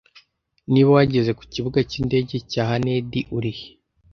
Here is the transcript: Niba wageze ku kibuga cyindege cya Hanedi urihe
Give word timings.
Niba 0.71 0.89
wageze 0.97 1.31
ku 1.37 1.43
kibuga 1.53 1.79
cyindege 1.89 2.35
cya 2.51 2.63
Hanedi 2.69 3.19
urihe 3.37 3.65